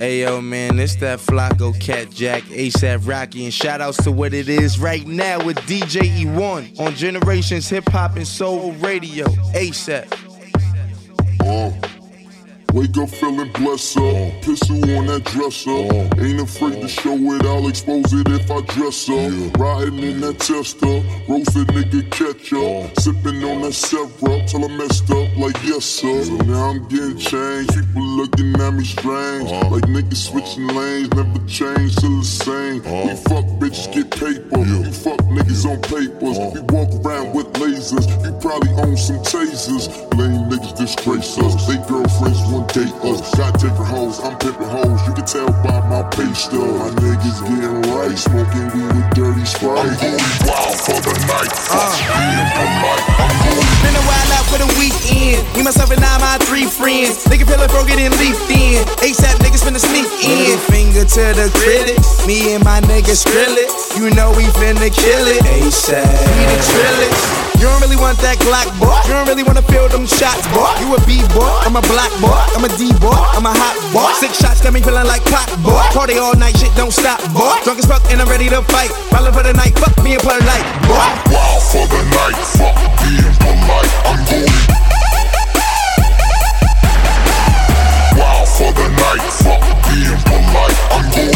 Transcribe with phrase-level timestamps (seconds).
[0.00, 4.48] Ayo, man, it's that Flacko, Cat Jack, ASAP Rocky, and shout outs to what it
[4.48, 9.26] is right now with DJ E1 on Generations Hip Hop and Soul Radio.
[9.52, 10.19] ASAP.
[12.98, 14.42] Up feeling blessed up.
[14.42, 15.70] Pistol on that dresser.
[16.20, 19.56] Ain't afraid to show it, I'll expose it if I dress up.
[19.58, 21.00] Riding in that tester.
[21.30, 22.98] Roasted nigga catch up.
[22.98, 24.10] Sipping on that syrup
[24.46, 26.24] till I messed up like yes sir.
[26.24, 27.70] So now I'm getting changed.
[27.72, 29.50] People looking at me strange.
[29.70, 31.14] Like niggas switching lanes.
[31.14, 32.82] Never change, still the same.
[32.82, 34.66] We fuck bitches, get paper.
[34.66, 36.36] You fuck niggas on papers.
[36.52, 38.10] We walk around with lasers.
[38.24, 39.86] You probably own some tasers.
[40.18, 41.54] Lame niggas disgrace us.
[41.68, 43.34] They girlfriends want date us.
[43.36, 45.00] Got different hoes, I'm pimping hoes.
[45.06, 46.60] You can tell by my pay stub.
[46.60, 49.78] My niggas getting right, smoking weed with dirty sprite.
[49.78, 51.52] I'm going wild for the night.
[51.52, 52.50] Fuck being
[55.60, 57.28] Me, myself, and I, my three friends.
[57.28, 58.80] Nigga feel it broken and leafed in.
[59.04, 60.56] ASAP niggas finna sneak in.
[60.72, 62.24] Finger to the critics.
[62.24, 63.68] Me and my niggas drill it.
[63.92, 65.44] You know we finna kill it.
[65.44, 66.00] ASAP.
[66.00, 67.20] We the trillers.
[67.60, 68.88] You don't really want that Glock, boy.
[69.04, 70.64] You don't really wanna feel them shots, boy.
[70.80, 73.76] You a B boy, I'm a black boy, I'm a D boy, I'm a hot
[73.92, 74.08] boy.
[74.16, 75.84] Six shots got me feeling like pop, boy.
[75.92, 77.52] Party all night, shit don't stop, boy.
[77.68, 78.88] Drunk as fuck and I'm ready to fight.
[79.12, 81.04] Ballin' for the night, fuck me and play light, boy.
[81.28, 82.40] wild for the night.
[82.56, 83.92] Fuck being polite.
[84.08, 84.99] I'm going
[88.60, 89.24] for the night.
[89.40, 90.78] Fuck being polite.
[90.92, 91.32] I'm going.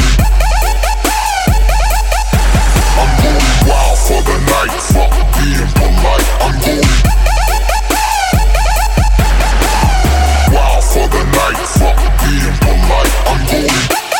[3.00, 4.76] I'm going wild for the night.
[4.92, 6.28] Fuck being polite.
[6.44, 6.90] I'm going
[10.52, 11.60] wild for the night.
[11.80, 13.14] Fuck being polite.
[13.32, 14.13] I'm going.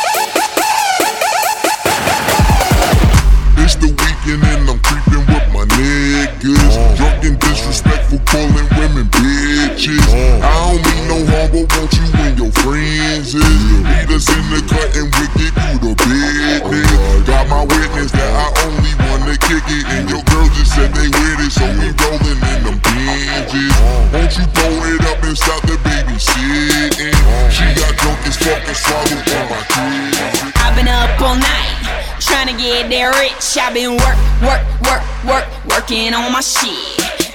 [32.95, 33.57] That rich.
[33.59, 36.71] I've been work, work, work, work, working on my shit.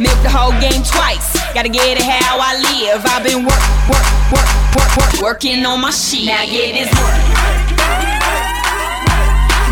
[0.00, 3.04] Milk the whole game twice, gotta get it how I live.
[3.04, 6.24] I've been work, work, work, work, work, working on my shit.
[6.24, 7.20] Now get this work.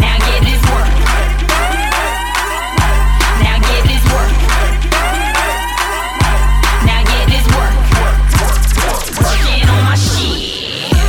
[0.04, 0.92] Now get this work.
[3.40, 4.32] Now get this work.
[6.84, 7.72] Now get this work.
[9.24, 10.36] Working on my shit.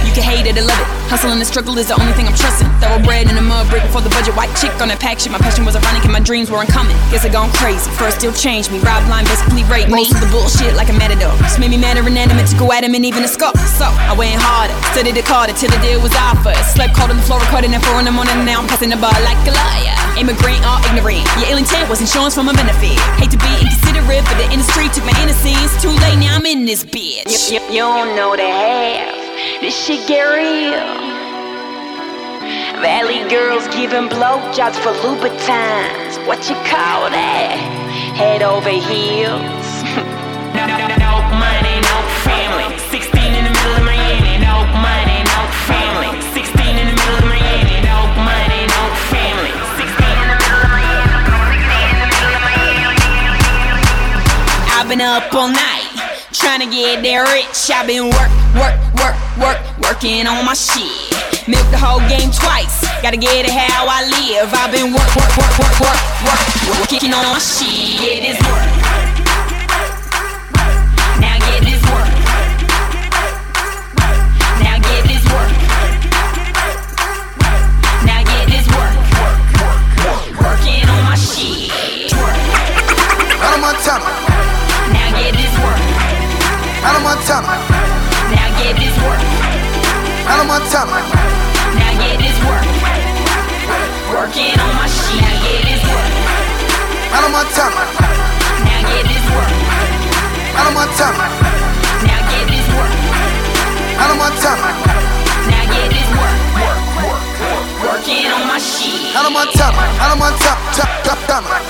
[0.07, 0.88] You can hate it or love it.
[1.09, 2.69] Hustle and the struggle is the only thing I'm trusting.
[2.77, 4.37] Thoroughbred in the mud, break before the budget.
[4.37, 5.33] White chick on that pack shit.
[5.33, 6.93] My passion was ironic and my dreams weren't coming.
[7.09, 7.89] Guess I gone crazy.
[7.97, 8.77] First still changed me.
[8.85, 10.05] Rob line basically raped me.
[10.05, 11.33] Most of the bullshit like a matador.
[11.41, 13.57] Just made me mad and inanimate to go at him and even a scuff.
[13.73, 16.53] So I went harder, studied it harder till the deal was offered.
[16.69, 18.45] Slept cold on the floor, recording at four in the morning.
[18.45, 19.97] Now I'm passing the bar like a liar.
[20.13, 21.25] Immigrant or ignorant.
[21.41, 23.01] Your ill intent was insurance for my benefit.
[23.17, 25.73] Hate to be inconsiderate, but the industry took my innocence.
[25.81, 27.49] Too late, now I'm in this bitch.
[27.49, 29.18] You, you, you don't know the half.
[29.61, 30.83] This shit get real.
[32.83, 36.19] Valley girls giving blowjobs for Louboutins.
[36.27, 37.55] What you call that?
[38.19, 39.67] Head over heels.
[40.55, 42.67] no, money, no family.
[42.91, 44.43] 16 in the middle of Miami.
[44.43, 45.39] No money, no
[45.71, 46.11] family.
[46.35, 47.79] 16 in the middle of Miami.
[47.83, 49.55] No money, no family.
[49.79, 51.19] 16 in the middle of Miami.
[54.75, 55.98] I've been up all night,
[56.33, 57.71] trying to get that rich.
[57.73, 60.89] I've been work, work, work, work, working on my shit.
[61.47, 64.53] Milk the whole game twice, gotta get it how I live.
[64.53, 66.45] I've been work, work, work, work, work, work,
[66.85, 67.99] working on my shit.
[68.01, 68.68] Get this work.
[86.79, 87.53] Hannah Montana,
[88.31, 89.19] Now get this work.
[90.23, 90.99] Hannah Montana.
[91.75, 92.63] Now get this work.
[94.15, 95.19] Working on my shit.
[95.19, 96.11] Now get this work.
[97.11, 97.83] Hannah Montana,
[98.63, 99.51] Now get this work.
[100.55, 101.25] Hannah Montana,
[102.07, 102.93] Now get this work.
[103.99, 104.69] Hannah Montana,
[105.51, 106.39] Now get this work.
[107.83, 109.11] Working on my shit.
[109.11, 111.68] Hannah Montana, Hannah Montana, tap tap Donna, Hannah Montana,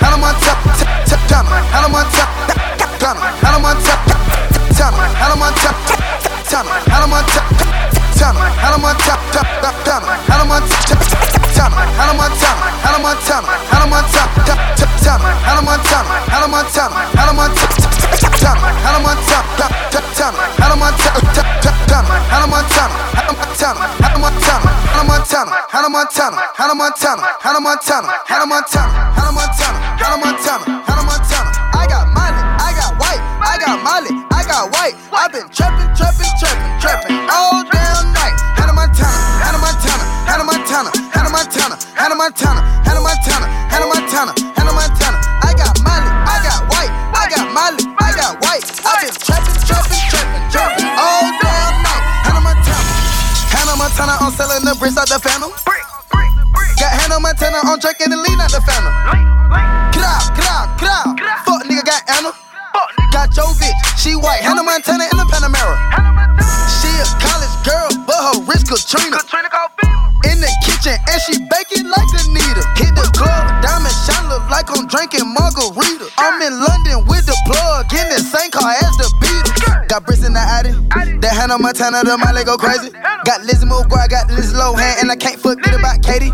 [6.50, 7.46] tap Hannah Montana,
[8.18, 9.19] tap Hannah Montana,
[9.86, 10.98] Donna, Hannah Montana,
[11.54, 12.69] tap Hannah Montana,
[13.00, 16.10] Montana, Hannah Montana, tap Hannah Montana,
[16.50, 17.78] Montana, Hannah Montana,
[18.18, 19.46] tap Hannah Montana,
[19.94, 20.06] tap
[20.57, 21.22] Hannah Montana,
[21.62, 28.01] tap Hannah Montana, Hannah Montana, Hannah Hannah Montana, Montana, Hannah Montana, Hannah Montana, Hannah Montana,
[28.25, 31.50] Hannah Montana, Hannah Montana, Hannah Montana, Hannah Montana.
[31.74, 34.98] I got Molly, I got white, I got Molly, got white.
[35.13, 38.34] I've been trapping, trapping, trapping, trapping all damn night.
[38.57, 39.13] Hannah Montana,
[39.46, 45.18] Hannah Montana, Hannah Montana, Hannah Montana, Hannah Montana, Hannah Montana, Hannah Montana, Hannah Montana.
[45.46, 48.66] I got Molly, I got white, I got Molly, I got white.
[48.90, 52.04] I've been trapping, trapping, trapping, trapping all damn night.
[52.25, 52.90] Hannah Montana,
[53.54, 55.54] Hannah Montana, I'm selling the bricks out the phantom.
[56.81, 59.19] Got Hannah Montana on track and the lean out the phantom.
[68.94, 69.50] Wrist Katrina.
[70.25, 72.63] In the kitchen and she baking like Anita.
[72.75, 76.09] Hit the club, diamond shine look like I'm drinking margarita.
[76.18, 79.88] I'm in London with the plug in the same car as the Beatles.
[79.88, 80.71] Got bricks in the Addy,
[81.21, 82.89] that Hannah Montana, the Miley go crazy.
[83.25, 86.31] Got Lizzie McGuire, got Liz Lohan, and I can't forget about Katie.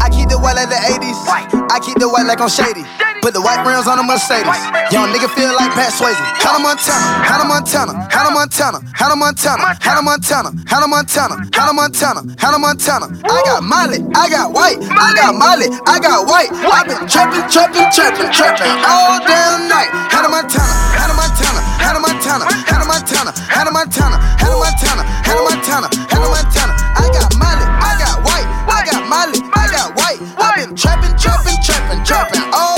[0.00, 2.82] I keep the white like the 80s, I keep the white like I'm shady.
[3.22, 4.50] Put the white rims on the Mercedes.
[4.90, 6.18] Young nigga feel like Pat Swayze.
[6.42, 12.58] Hannah Montana, Hannah Montana, Hannah Montana, Hannah Montana, Hannah Montana, Hannah Montana, Hannah Montana, Hannah
[12.58, 13.06] Montana.
[13.30, 16.50] I got Molly, I got white, I got Molly, I got white.
[16.50, 19.94] i been trapping, trapping, trapping, trapping all damn night.
[20.10, 26.26] Hannah Montana, Hannah Montana, Hannah Montana, Hannah Montana, Hannah Montana, Hannah Montana, Hannah Montana, Hannah
[26.26, 26.72] Montana.
[26.98, 27.66] I got Molly,
[32.08, 32.77] dropping all oh,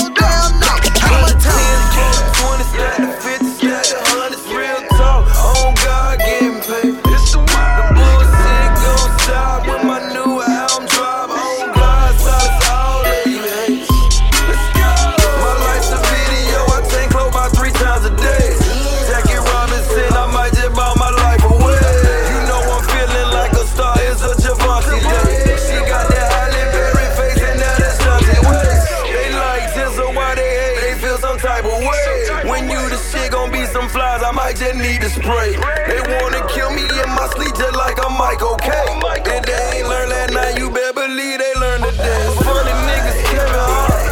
[31.81, 32.49] way.
[32.49, 34.23] When you the shit, gon' be some flies.
[34.23, 35.57] I might just need to spray.
[35.89, 38.71] They wanna kill me in my sleep just like I'm Michael K.
[38.71, 40.59] And they ain't learned that night.
[40.59, 42.23] You better believe they learned today.
[42.45, 44.11] Funny niggas, Kevin Hart.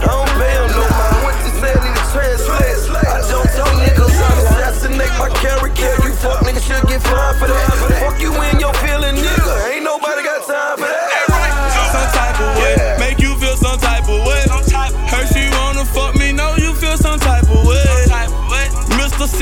[0.00, 1.18] I don't pay no mind.
[1.24, 2.78] What you need to translate.
[3.06, 4.14] I jumped on niggas,
[4.46, 5.92] assassinate my character.
[6.06, 8.00] You fuck niggas should get fined for that.
[8.00, 9.41] Fuck you in your feeling, nigga.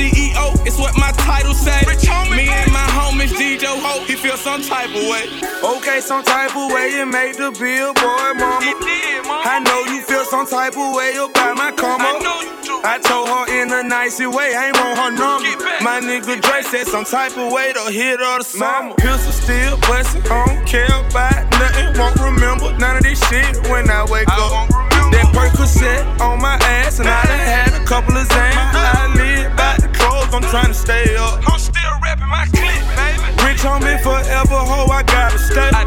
[0.00, 1.76] CEO, it's what my title say.
[2.32, 5.28] Me and my homies DJ Ho, he feel some type of way.
[5.76, 8.64] Okay, some type of way you made the billboard, mama.
[9.44, 12.16] I know you feel some type of way about my come up.
[12.82, 15.52] I told her in a nice way, I ain't want her number.
[15.84, 18.94] My nigga Dre said some type of way to hit her the summer.
[18.94, 23.90] Pistol still bustin', I don't care about nothing, won't remember none of this shit when
[23.90, 24.68] I wake up.
[25.12, 28.49] That Percocet on my ass, and I done had a couple of Xans.
[30.50, 31.38] Trying to stay up.
[31.48, 33.46] I'm still rapping my clip, baby.
[33.46, 35.70] Rich on me forever, ho, I gotta stay.
[35.72, 35.86] I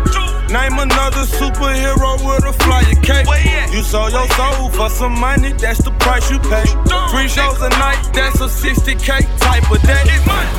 [0.83, 3.27] another superhero with a flyer cake.
[3.73, 6.67] You sold your soul for some money, that's the price you pay.
[7.11, 9.09] Three shows a night, that's a 60k
[9.39, 10.03] type of day.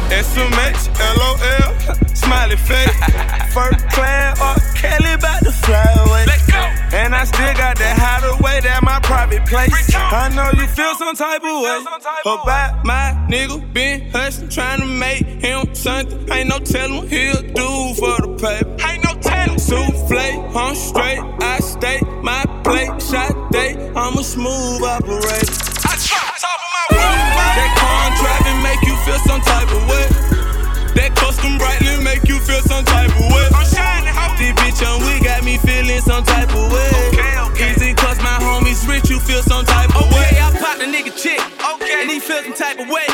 [0.08, 0.82] SMH,
[1.18, 2.96] LOL, smiley face.
[3.54, 6.24] First class or Kelly about to fly away.
[6.94, 9.72] And I still got that hideaway, that my private place.
[9.94, 11.84] I know you feel some type of way
[12.24, 16.30] about my nigga been hustling, trying to make him something.
[16.32, 19.03] Ain't no telling what he'll do for the paper.
[19.74, 20.34] Ain't no telling.
[20.34, 23.74] Souffle, I'm straight, I stay my plate, shot day.
[23.96, 25.50] I'm a smooth operator.
[25.84, 27.26] I drop top of my roof.
[27.58, 30.06] That contract make you feel some type of way.
[30.94, 33.46] That custom Breitling make you feel some type of way.
[33.54, 36.90] I'm shining, how this bitch on we got me feeling some type of way.
[37.10, 37.70] Okay, okay.
[37.72, 40.26] Easy cause my homies rich, you feel some type of way.
[40.30, 41.40] Okay, I pop a nigga chick.
[41.74, 42.02] Okay.
[42.02, 43.06] And he feel some type of way.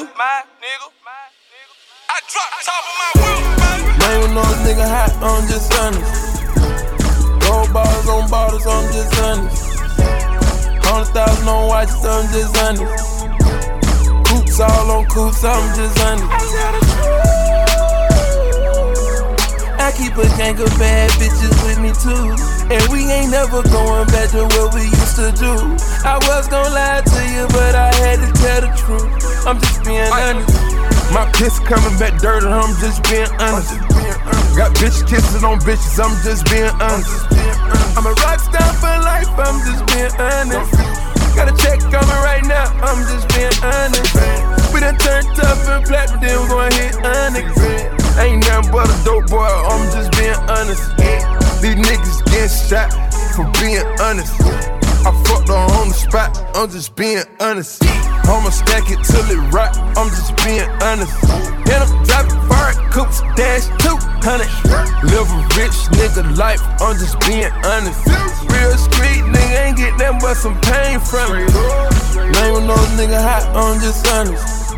[0.00, 1.12] Nigga, my nigga, my
[1.50, 1.74] nigga.
[2.08, 3.90] I drop top of my roof, baby.
[4.00, 6.40] Name of those nigga hot, I'm just honest.
[7.44, 9.70] Gold bottles on bottles, I'm just honest.
[10.84, 13.26] Hundred thousand on watches, I'm just honest.
[14.28, 16.30] Coops all on coops, I'm just honest.
[19.80, 22.36] I keep a gang of bad bitches with me too.
[22.72, 25.52] And we ain't never going back to what we used to do.
[26.04, 29.29] I was gonna lie to you, but I had to tell the truth.
[29.46, 30.52] I'm just being honest.
[31.12, 33.72] My piss coming back dirty, I'm just being honest.
[34.54, 37.26] Got bitch kissing on bitches, I'm just being honest.
[37.96, 40.70] I'm a rock star for life, I'm just being honest.
[41.34, 44.14] Got a check coming right now, I'm just being honest.
[44.74, 47.58] We done turned tough and platinum, then we gon' hit honest.
[48.18, 50.84] Ain't nothing but a dope boy, I'm just being honest.
[51.62, 52.92] These niggas getting shot
[53.34, 54.79] for being honest.
[55.00, 57.82] I fucked her on the spot, I'm just being honest.
[58.28, 61.10] I'ma stack it till it rot, I'm just being honest.
[61.72, 64.44] And I'm driving fire coops, dash 200.
[65.08, 67.96] Live a rich nigga life, I'm just being honest.
[68.52, 71.48] Real street nigga ain't get nothing but some pain from it.
[72.36, 74.76] Name no nigga hot, I'm just honest.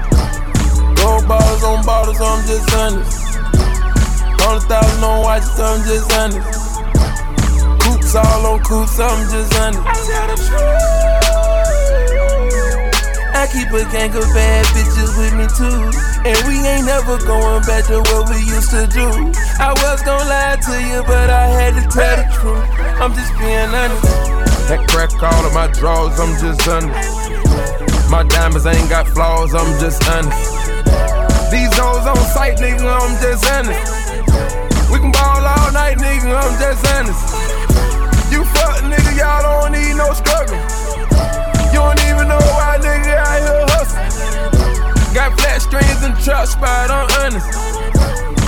[1.02, 3.18] Gold bottles on bottles, I'm just honest.
[4.38, 6.71] Hundred thousand on watches, I'm just honest.
[8.12, 10.52] Coops all on coops, I'm just honest.
[13.32, 15.88] I keep a gang of bad bitches with me too.
[16.28, 19.08] And we ain't never going back to what we used to do.
[19.56, 22.68] I was gonna lie to you, but I had to tell the truth.
[23.00, 24.04] I'm just being honest.
[24.68, 28.10] That crack all of my drawers, I'm just honest.
[28.10, 30.36] My diamonds ain't got flaws, I'm just honest.
[31.50, 34.92] These hoes on sight, nigga, I'm just honest.
[34.92, 37.61] We can ball all night, nigga, I'm just honest.
[39.22, 40.58] Y'all don't need no struggle.
[41.70, 44.02] You don't even know why, nigga, out here hustle.
[45.14, 47.46] Got flat strings and trap spot, I'm honest.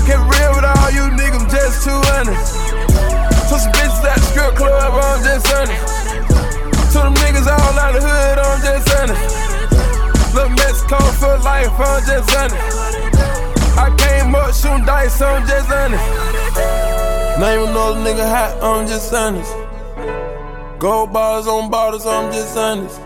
[0.02, 2.58] Get real with all you niggas, I'm just too honest.
[2.90, 5.78] To some bitches at the strip club, I'm just honest.
[6.90, 10.34] To them niggas all out the hood, I'm just honest.
[10.34, 12.58] Little Mexico for life, I'm just honest.
[13.78, 16.02] I came up shooting dice, I'm just honest.
[17.38, 19.63] Name another nigga hot, I'm just honest.
[20.84, 23.00] Gold bars on bottles, I'm just honest.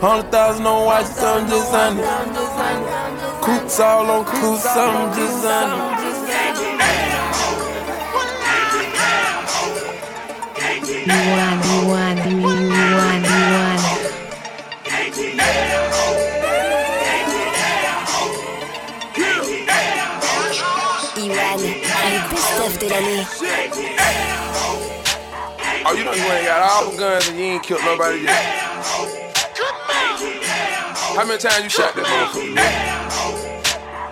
[0.00, 2.08] Hundred thousand on watches, I'm just honest.
[3.42, 6.22] Coops all on coops, I'm just honest.
[11.02, 12.71] D1, D1, D1,
[26.16, 28.32] you ain't got all the guns and you ain't killed nobody yet.
[31.16, 33.02] How many times you shot that motherfucker?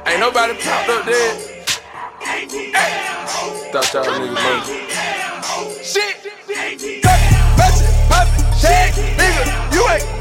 [0.06, 1.66] Ain't nobody popped up dead.
[3.72, 5.84] Thought y'all niggas murdered.
[5.84, 6.16] Shit!
[6.22, 7.12] Cut it, it, it,
[8.60, 8.92] shit!
[9.18, 10.19] Nigga, you ain't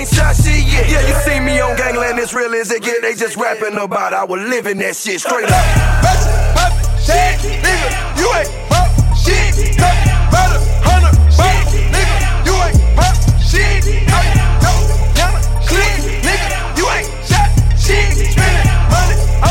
[0.00, 0.88] ain't shot shit yet.
[0.88, 3.02] Yeah, you see me on gangland, it's real as it get.
[3.02, 5.64] They just rapping about I was living that shit straight up.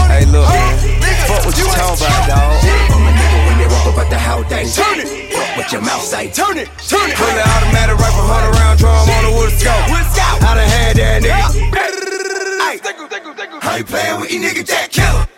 [0.10, 0.48] Hey, look,
[1.28, 3.29] fuck what you, talking about, dog
[4.00, 5.34] a nigga when they walk the house, they turn it.
[5.34, 6.32] Fuck what your mouth say.
[6.32, 7.16] Turn it, turn it.
[7.16, 9.90] Pull the automatic rifle, hundred round drum on with a scope.
[10.42, 11.80] I done had that nigga.
[13.62, 15.29] How you playin' with you nigga Jack Killer?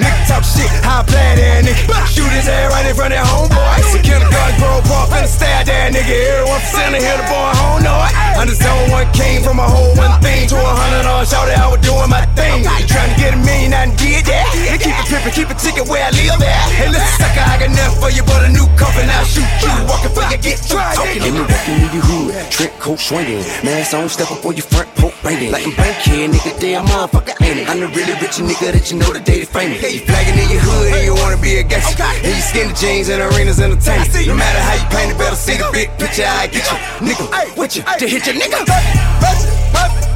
[0.00, 1.94] Nigga talk shit, how I play that nigga.
[2.08, 3.76] Shoot his ass right in front of that homeboy.
[3.92, 6.12] See kindergarten, Grove Park, finna at that nigga.
[6.12, 8.26] Everyone from center here, the boy, don't know it.
[8.56, 11.82] Zone one came from a whole one thing to a hundred on shout I was
[11.82, 12.64] doing my thing.
[12.86, 14.46] Trying to get a million, I done did that.
[14.70, 16.66] And keep it pimpin', keep a ticket where I live at.
[16.72, 19.10] Hey, listen, sucker, I got nothing for you but a new coffin.
[19.10, 20.75] I'll shoot you, walking for you, get you
[21.16, 24.68] Let me walking in your hood, Trent coat swinging, mask on, step up on your
[24.68, 25.50] front, poke banging.
[25.50, 27.68] Like I'm bank here, nigga, damn motherfucker ain't it?
[27.68, 29.80] I'm the really rich nigga that you know the day famous.
[29.80, 32.04] You flagging in your hood and you wanna be a gangster.
[32.04, 34.12] And you skinny jeans and arenas entertainment.
[34.28, 36.28] No matter how you paint it, better see the big picture.
[36.28, 38.60] I get you, nigga, with you to hit your nigga.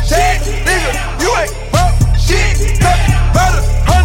[0.04, 0.36] Shit,
[0.68, 2.76] nigga, you ain't pop shit.
[2.76, 3.99] Better, hundred, nigga,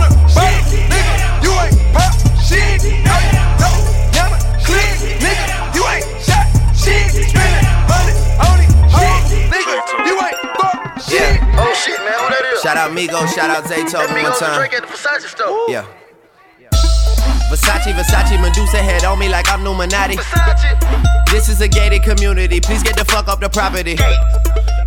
[11.86, 12.00] shit.
[12.01, 12.62] Man, who that is?
[12.62, 14.62] Shout out Migo, shout out Zayto more time.
[14.65, 15.70] at the Versace store.
[15.70, 15.86] Yeah.
[17.50, 20.18] Versace, Versace, Medusa head on me like I'm Numinati.
[21.32, 23.96] This is a gated community, please get the fuck up the property.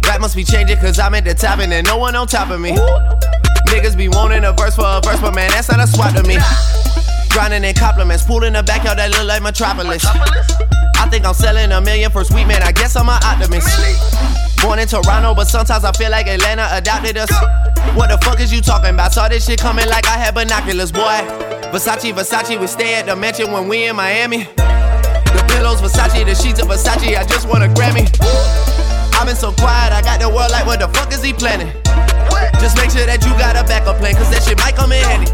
[0.06, 2.50] Rap must be changing cause I'm at the top and there's no one on top
[2.50, 2.72] of me.
[3.68, 6.22] Niggas be wanting a verse for a verse, but man, that's not a swap to
[6.24, 6.38] me.
[7.30, 10.04] Grinding in compliments, pool in the backyard that look like Metropolis.
[10.04, 13.68] I think I'm selling a million for sweet man, I guess I'm an optimist.
[14.62, 17.30] Born in Toronto, but sometimes I feel like Atlanta adopted us.
[17.94, 19.12] What the fuck is you talking about?
[19.12, 21.22] Saw this shit coming like I had binoculars, boy.
[21.70, 24.44] Versace, Versace, we stay at the mansion when we in Miami.
[24.56, 28.08] The pillows, Versace, the sheets of Versace, I just want a Grammy.
[29.14, 31.72] I've been so quiet, I got the world like, what the fuck is he planning?
[32.60, 35.04] Just make sure that you got a backup plan, cause that shit might come in
[35.04, 35.30] handy.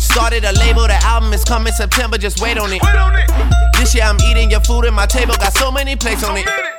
[0.00, 2.82] Started a label, the album is coming September, just wait on it.
[3.78, 6.77] This year I'm eating your food and my table got so many plates on it.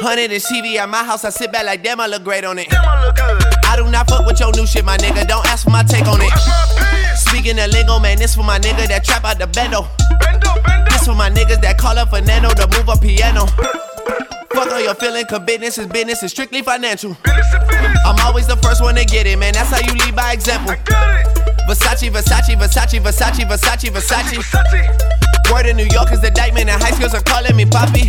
[0.00, 2.58] Hundred inch TV at my house, I sit back like damn, I look great on
[2.58, 2.68] it.
[2.72, 5.28] I do not fuck with your new shit, my nigga.
[5.28, 6.32] Don't ask for my take on it.
[7.18, 9.84] Speaking of lingo, man, this for my nigga that trap out the bendo.
[10.88, 13.44] This for my niggas that call up Fernando to move a piano.
[14.56, 17.16] Fuck all your feeling, cause business is business, it's strictly financial.
[18.06, 19.52] I'm always the first one to get it, man.
[19.52, 20.74] That's how you lead by example.
[21.68, 25.52] Versace, Versace, Versace, Versace, Versace, Versace.
[25.52, 28.08] Word in New York is the indictment, and high schools are calling me Poppy.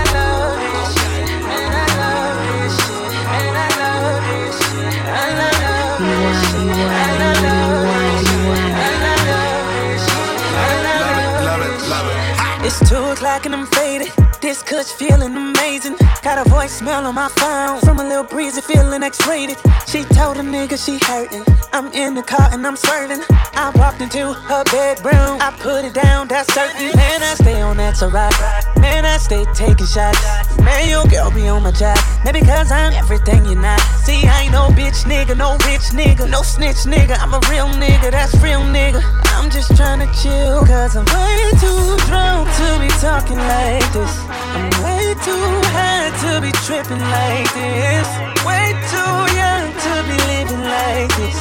[12.91, 14.11] to o'clock and I'm faded.
[14.41, 15.95] This kush feeling amazing.
[16.23, 19.57] Got a voicemail on my phone from a little breezy feeling X-rated.
[19.85, 21.45] She told a nigga she hurting.
[21.71, 23.21] I'm in the car and I'm swerving.
[23.53, 25.37] I walked into her bedroom.
[25.39, 26.87] I put it down, that's certain.
[26.97, 28.33] Man, I stay on that to rock.
[28.77, 30.17] Man, I stay taking shots.
[30.57, 31.99] Man, your girl be on my job.
[32.25, 33.79] Maybe cause I'm everything you're not.
[34.01, 37.17] See, I ain't no bitch nigga, no rich nigga, no snitch nigga.
[37.21, 39.01] I'm a real nigga, that's real nigga.
[39.37, 44.15] I'm just trying to chill, cause I'm way too drunk to be talking like this.
[44.55, 48.07] I'm way too high to be tripping like this.
[48.47, 51.39] Way too young to be living like this.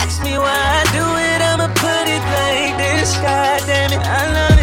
[0.00, 3.16] Ask me why I do it, I'ma put it like this.
[3.16, 4.53] God damn it, I love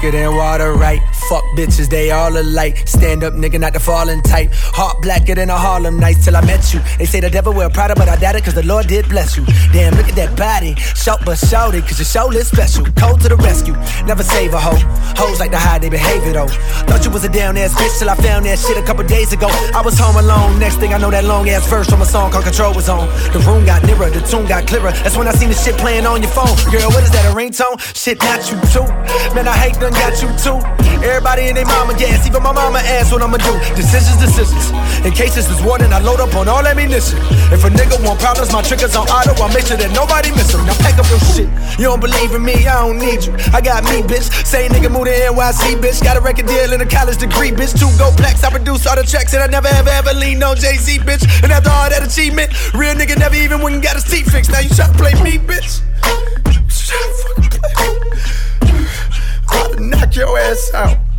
[0.00, 1.19] thicker than water, right?
[1.30, 2.88] Fuck bitches, they all alike.
[2.88, 4.50] Stand up, nigga, not the falling type.
[4.52, 6.80] Heart blacker than a Harlem Nights till I met you.
[6.98, 9.36] They say the devil wear Prada, but I doubt it, cause the Lord did bless
[9.36, 9.44] you.
[9.70, 10.74] Damn, look at that body.
[10.74, 12.84] Shout but shout it, cause your show is special.
[12.98, 13.74] Cold to the rescue,
[14.06, 14.74] never save a hoe.
[15.14, 16.48] Hoes like to hide their behavior though.
[16.90, 19.32] Thought you was a down ass bitch till I found that shit a couple days
[19.32, 19.46] ago.
[19.72, 22.32] I was home alone, next thing I know that long ass verse from a song
[22.32, 23.06] called Control was on.
[23.30, 24.90] The room got nearer, the tune got clearer.
[25.06, 26.58] That's when I seen the shit playing on your phone.
[26.74, 27.78] Girl, what is that, a ringtone?
[27.94, 28.82] Shit, not you too.
[29.30, 30.58] Man, I hate done got you too.
[31.06, 33.52] Everybody in their mama gas, even my mama asked what I'ma do.
[33.76, 34.72] Decisions, decisions.
[35.04, 37.18] In case this is warning, I load up on all ammunition.
[37.52, 40.52] If a nigga want problems, my triggers on auto, I make sure that nobody miss
[40.52, 40.64] them.
[40.66, 41.48] Now pack up your shit.
[41.78, 43.36] You don't believe in me, I don't need you.
[43.52, 44.32] I got me, bitch.
[44.44, 46.02] Same nigga moved to NYC, bitch.
[46.02, 47.76] Got a record deal and a college degree, bitch.
[47.76, 50.56] Two gold plaques, I produce all the tracks, and I never ever ever lean on
[50.56, 51.24] Jay Z, bitch.
[51.42, 54.50] And after all that achievement, real nigga never even went and got his teeth fixed.
[54.50, 55.84] Now you try to play me, bitch.
[59.80, 60.90] Knock your ass out.
[60.90, 60.90] You don't even know.
[60.90, 61.09] You want, you want, you, you, you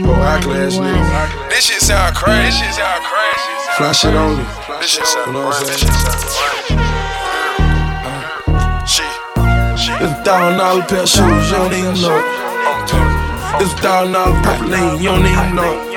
[0.00, 1.10] Oh, high want, class you niggas.
[1.10, 1.50] want.
[1.50, 2.42] This shit sound crazy.
[2.44, 3.52] This shit sound crazy.
[3.76, 4.44] Fly shit only.
[4.80, 5.86] This shit sound crazy.
[10.00, 12.22] It's a thousand dollar pair of shoes, you don't even know.
[13.60, 15.87] It's a thousand dollar purple lane, you don't even know it.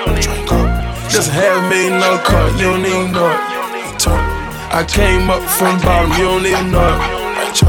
[1.22, 4.08] A half million dollar car, you don't even know it.
[4.74, 7.62] I came up from bottom, you don't even know it.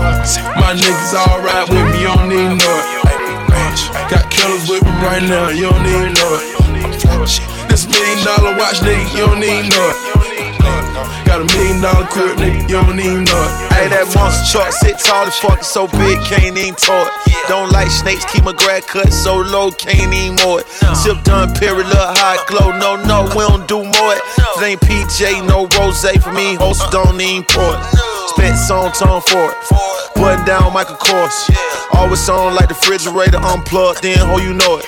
[0.57, 4.09] My niggas ride with me, you don't even know it.
[4.09, 7.69] Got killers with me right now, you don't even know it.
[7.69, 10.22] This million dollar watch, nigga, you don't even know it.
[11.33, 13.73] Got a million dollar crib, nigga, you don't even know it.
[13.73, 17.13] Hey, that monster truck sit tall as fuck, so big, can't even it.
[17.49, 20.69] Don't like snakes, keep my grad cut so low, can't even mow it.
[20.93, 22.77] Sip done, period, look hot glow.
[22.77, 24.21] No, no, we don't do more it.
[24.61, 28.12] It ain't PJ, no rose for me, host don't even pour it.
[28.43, 29.57] Spent song tone for it.
[30.17, 31.47] Button down Michael Kors.
[31.95, 34.87] Always on like the refrigerator unplugged, then ho, you know it.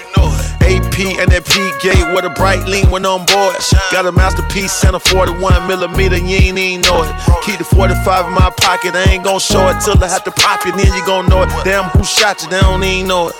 [0.67, 3.55] AP and that P gate with a bright lean when on board.
[3.93, 7.14] Got a masterpiece and a 41 millimeter, you ain't even know it.
[7.47, 10.33] Keep the 45 in my pocket, I ain't gon' show it till I have to
[10.33, 11.51] pop it, then you gon' know it.
[11.62, 12.51] Damn, who shot you?
[12.51, 13.37] They don't even know it.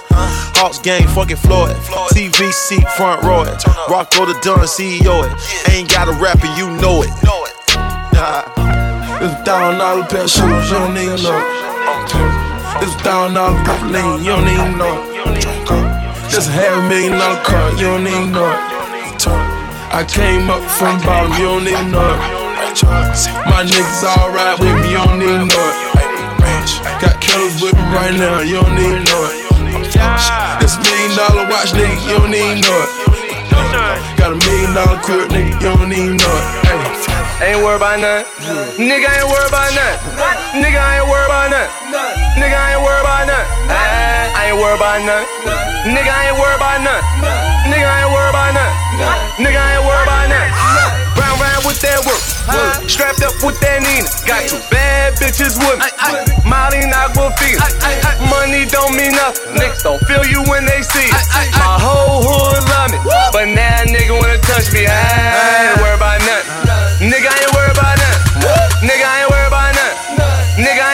[0.55, 1.75] Hawks gang, fucking Floyd.
[2.15, 3.59] TV seat, front row it.
[3.91, 5.75] Rocko the Don, CEO it.
[5.75, 7.11] Ain't got a rapper, you know it.
[8.15, 8.84] Nah.
[9.25, 11.49] It's a thousand dollar pair of shoes, you don't know it.
[12.85, 15.01] It's a thousand dollar purple lane, you don't it.
[16.29, 18.53] This a half million dollar car, you don't even know.
[19.97, 22.21] I came up from bottom, you don't know it.
[23.49, 25.77] My niggas all ride with me, you don't know it.
[27.01, 29.41] Got killers with me right now, you don't know it.
[30.61, 33.14] This million dollar watch, nigga, you don't even know.
[34.17, 36.47] Got a million dollar crib, nigga, you don't even know it.
[36.67, 37.05] Hey.
[37.45, 38.31] Ain't worried about nothing.
[38.79, 40.63] Nigga ain't worried about nothing.
[40.63, 41.73] Nigga ain't worried about nothing.
[42.39, 43.49] Nigga ain't worried about nothing.
[43.69, 45.29] I ain't worried about nothing.
[45.91, 47.05] Nigga ain't worried about nothing.
[47.69, 49.45] Nigga ain't worried about nothing.
[49.45, 50.53] Nigga ain't worried about nothing.
[51.19, 52.34] Round round with that work.
[52.89, 54.09] Strapped up with that Nina.
[54.29, 55.89] Got two bad bitches with me.
[56.45, 57.65] Molly Aquafina.
[58.29, 59.57] Money don't mean nothing.
[59.57, 61.25] Niggas don't feel you when they see it.
[61.57, 62.99] My whole hood love me.
[63.33, 64.85] But now nigga wanna touch me.
[64.85, 67.09] I ain't worried about nothing.
[67.09, 68.85] Nigga I ain't worried about nothing.
[68.85, 70.61] Nigga I ain't worried about nothing.
[70.61, 70.94] Nigga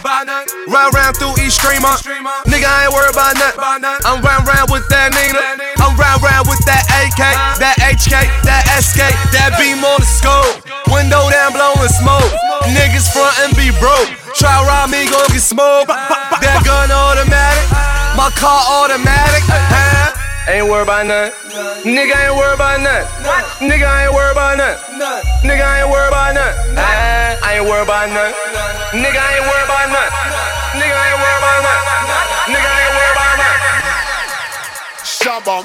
[0.00, 0.28] about.
[0.68, 1.92] Round round through each streamer.
[2.48, 3.84] Nigga I ain't worried about nothing.
[4.06, 5.42] I'm round round with that nigga.
[5.82, 7.20] I'm round round with that AK,
[7.60, 8.14] that HK,
[8.46, 9.02] that SK,
[9.36, 10.64] that beam on the scope.
[10.88, 12.32] Window down blowing smoke.
[12.72, 14.08] Niggas front and be broke.
[14.32, 15.88] Try rob me, gon' get smoked.
[15.88, 17.66] That gun automatic,
[18.16, 19.44] my car automatic.
[19.48, 19.91] Huh?
[20.48, 21.38] Ain't worried about nothing.
[21.86, 23.06] Nigga ain't worried about nothing.
[23.62, 24.98] Nigga ain't worried about nothing.
[25.46, 26.78] Nigga ain't worried about nothing.
[26.78, 28.34] I ain't worried about nothing.
[28.98, 30.82] Nigga ah, ain't worried about nothing.
[30.82, 31.94] Nigga ain't worried about nothing.
[32.50, 33.82] Nigga ain't worried about nothing.
[35.06, 35.56] Shabba.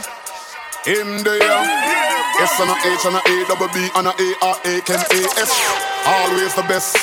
[0.85, 1.97] In there.
[2.37, 4.93] S and a H and a A double B and a A R A K
[4.93, 5.51] A S.
[6.05, 6.93] Always the best.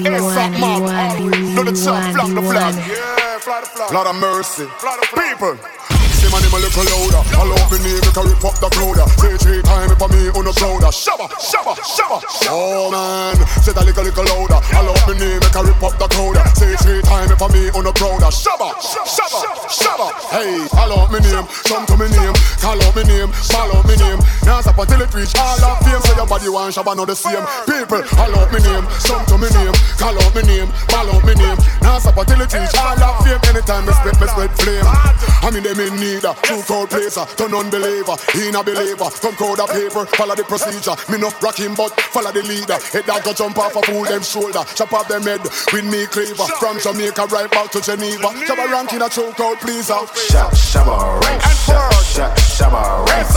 [0.00, 2.74] You want, you want, you, you Do the chop, want, the flag.
[2.74, 3.92] Yeah, fly the flag.
[3.92, 4.66] Lord of mercy.
[5.14, 5.99] People.
[6.30, 7.26] Name and him a little louder.
[7.34, 9.02] I love me name, make a rip up the crowd.
[9.18, 10.90] Say three times for me, the prouder.
[10.90, 12.18] Shabba, shabba, shabba.
[12.50, 14.58] Oh man, say that little, little louder.
[14.74, 16.36] I love me name, make a rip up the crowd.
[16.58, 18.30] Say three times for me, oh, on the prouder.
[18.30, 20.06] Shabba, shabba, shabba.
[20.34, 23.94] Hey, I love me name, come to me name, call out me name, out me
[23.96, 24.20] name.
[24.42, 26.02] Now stop until it reach all of fame.
[26.02, 27.44] So your body want shabba know the same.
[27.66, 31.34] People, I love me name, come to me name, call out me name, out me
[31.38, 31.58] name.
[31.82, 33.40] Now stop until it reach all of fame.
[33.50, 34.86] Anytime me spit, me spit flame.
[34.86, 39.08] I mean them in need, a true crowd placer, turn unbeliever, he a believer.
[39.20, 40.96] Come crowd of paper, follow the procedure.
[41.12, 42.78] Me no rock him, but follow the leader.
[42.92, 46.06] Head that go jump off a fool them shoulder, chop off them head with me
[46.06, 46.48] cleaver.
[46.56, 48.32] From Jamaica right back to Geneva.
[48.48, 50.00] Shabba ranking a true crowd pleaser.
[50.32, 53.36] Shot, shabba, rank, shot, shot, shabba, ranks.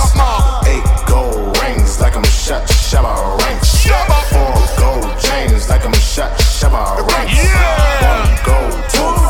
[0.68, 3.12] Eight gold rings like I'm shot, shabba,
[3.44, 3.84] ranks.
[4.32, 7.36] Four gold chains like I'm shot, shabba, ranks.
[8.04, 9.23] One gold tooth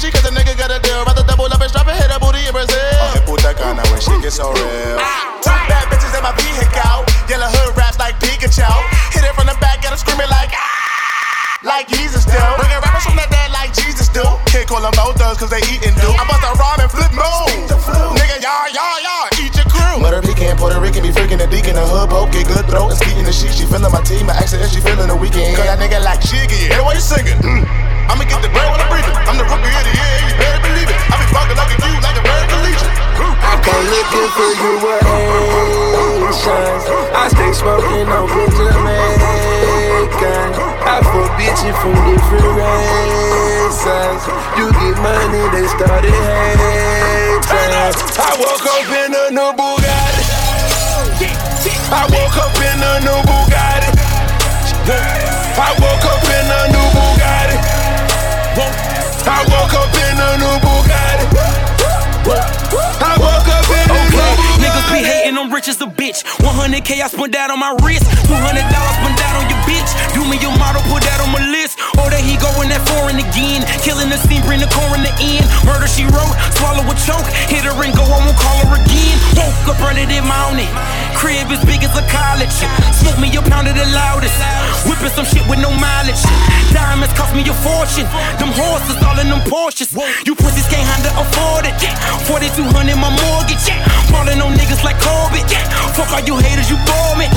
[0.00, 1.04] they wanna make it Gucci cause the nigga got a deal.
[1.04, 2.72] Rather double up and strap and hit a booty in Brazil.
[3.12, 4.96] Okay, put that kind of when she gets so real.
[5.44, 7.04] Two bad bitches in my vehicle.
[7.28, 8.64] Yellow hood raps like Pikachu.
[9.12, 11.60] Hit it from the back, get her screaming like ah.
[11.60, 12.40] Like Jesus do.
[12.56, 14.24] Bringing rappers from the dead like Jesus do.
[14.48, 16.08] Can't call them no thugs cause they eatin' do.
[16.16, 17.52] I bust a rhyme and flip move.
[18.16, 20.00] Nigga, y'all, y'all, y'all, eat your crew.
[20.00, 22.96] Mother pecan, Puerto Rican, be freaking the deacon, the hood poke, get good throat, and
[22.96, 23.52] skeeting the sheet.
[23.52, 25.60] She feeling my team, I ask her if she feeling the Weeknd.
[25.60, 26.24] Cause that nigga like.
[26.24, 27.36] Hey, why you singing?
[27.44, 27.89] Mm.
[28.10, 29.14] I'ma get the bread while I'm breathing.
[29.14, 30.98] I'm the rookie of the year, you better believe it.
[30.98, 32.90] I be fucking like a you, like a American Legion.
[33.22, 36.90] I come looking for you with Haitians.
[36.90, 39.38] I stay smoking good Jamaican.
[40.90, 44.26] I fuck bitches from different races.
[44.58, 47.46] You get money, they start started hating.
[47.54, 50.26] I woke up in a new Bugatti.
[51.94, 53.94] I woke up in a new Bugatti.
[55.62, 56.19] I woke up
[66.10, 66.39] bitch.
[66.54, 68.06] 100k I spent that on my wrist.
[68.26, 69.90] 200 dollars spent that on your bitch.
[70.14, 71.78] Do me your model, put that on my list.
[71.98, 73.62] Oh, there he going that foreign again.
[73.82, 75.00] Killing the scene, bring the coroner in.
[75.00, 75.46] The end.
[75.64, 77.24] Murder she wrote, swallow a choke.
[77.48, 79.16] Hit her and go, I won't call her again.
[79.38, 80.68] Woke up, running it mounted.
[81.16, 82.52] Crib as big as a college.
[82.96, 84.34] Smoke me a pound of the loudest.
[84.88, 86.20] Whipping some shit with no mileage.
[86.72, 88.08] Diamonds cost me a fortune.
[88.40, 89.92] Them horses all in them Porsches.
[90.26, 91.76] You pussies can't handle afford it.
[92.24, 93.68] 4200 my mortgage.
[94.08, 95.44] Falling on niggas like Corbett.
[95.92, 97.28] Fuck all you haters, you bore me.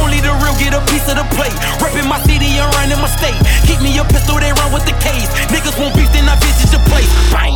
[0.00, 1.54] Only the real get a piece of the plate.
[1.80, 3.38] Reppin' my city and running my state.
[3.68, 5.28] Keep me a pistol, they run with the case.
[5.52, 7.08] Niggas won't beef, then I visit your place.
[7.32, 7.54] Bang.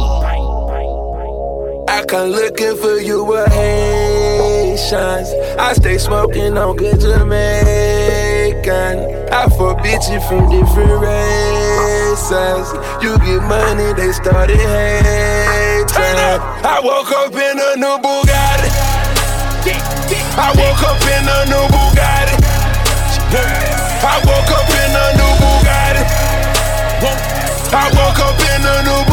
[1.90, 5.32] I come looking for you with Haitians.
[5.58, 8.98] I stay smoking on good Jamaican.
[9.32, 12.72] I fuck bitches from different races.
[13.02, 16.38] You get money, they started hating.
[16.62, 18.70] I woke up in a new Bugatti.
[20.36, 22.36] I woke up in a new Bugatti.
[24.02, 26.02] I woke up in a new Bugatti.
[27.72, 29.09] I woke up in a new